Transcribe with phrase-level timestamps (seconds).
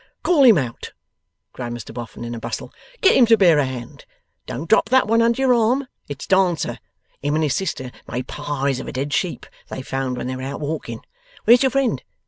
[0.23, 0.93] 'Call him out,'
[1.53, 4.03] cried Mr Boffin in a bustle; 'get him to bear a hand.
[4.47, 5.87] Don't drop that one under your arm.
[6.07, 6.79] It's Dancer.
[7.21, 10.41] Him and his sister made pies of a dead sheep they found when they were
[10.41, 11.01] out a walking.
[11.43, 12.01] Where's your friend?